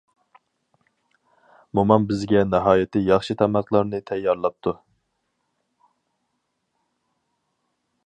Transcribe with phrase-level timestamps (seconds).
[1.79, 4.77] مومام بىزگە ناھايىتى ياخشى تاماقلارنى تەييارلاپتۇ.